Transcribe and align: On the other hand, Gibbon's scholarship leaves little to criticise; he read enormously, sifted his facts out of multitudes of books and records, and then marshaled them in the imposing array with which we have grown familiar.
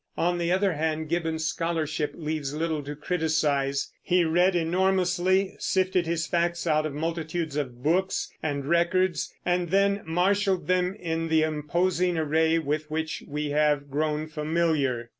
On 0.17 0.39
the 0.39 0.51
other 0.51 0.73
hand, 0.73 1.09
Gibbon's 1.09 1.45
scholarship 1.45 2.13
leaves 2.15 2.55
little 2.55 2.81
to 2.85 2.95
criticise; 2.95 3.91
he 4.01 4.25
read 4.25 4.55
enormously, 4.55 5.53
sifted 5.59 6.07
his 6.07 6.25
facts 6.25 6.65
out 6.65 6.87
of 6.87 6.93
multitudes 6.95 7.55
of 7.55 7.83
books 7.83 8.33
and 8.41 8.65
records, 8.65 9.31
and 9.45 9.69
then 9.69 10.01
marshaled 10.03 10.65
them 10.65 10.95
in 10.95 11.27
the 11.27 11.43
imposing 11.43 12.17
array 12.17 12.57
with 12.57 12.89
which 12.89 13.23
we 13.27 13.51
have 13.51 13.91
grown 13.91 14.25
familiar. 14.25 15.09